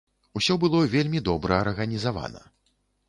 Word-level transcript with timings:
Усё 0.39 0.53
было 0.63 0.79
вельмі 0.95 1.21
добра 1.29 1.59
арганізавана. 1.67 2.41